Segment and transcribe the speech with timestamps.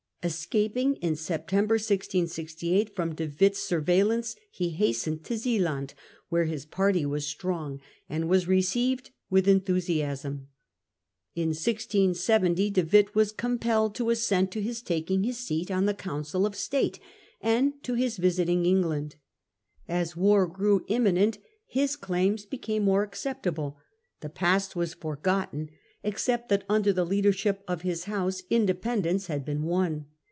[0.23, 5.95] Escaping in September, 1668, from De Witt's surveih lance, he hastened to Zealand,
[6.29, 7.25] where his party was.
[7.25, 10.47] strong, and was received with enthusiasm.
[11.33, 15.95] In 1670 De Witt was compelled to assent to his taking his seat on the
[15.95, 16.99] Council of State,
[17.41, 19.15] and to his visiting England.
[19.87, 23.79] As war grew imminent his claims became more acceptable;
[24.19, 25.71] the past was forgotten,
[26.03, 30.05] except that under the leadership of his house independence had been won.